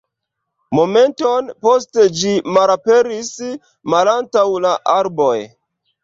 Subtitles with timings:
[0.77, 3.29] Momenton poste ĝi malaperis
[3.95, 5.37] malantaŭ la arboj.